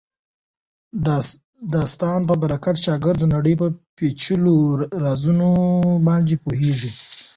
[1.73, 3.67] د استاد په برکت شاګرد د نړۍ په
[3.97, 4.55] پېچلو
[5.03, 5.49] رازونو
[6.07, 6.91] باندې پوهېږي.